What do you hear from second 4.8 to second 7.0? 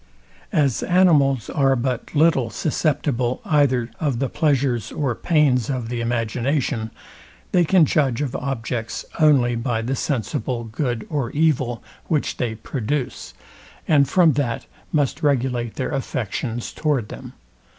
or pains of the imagination,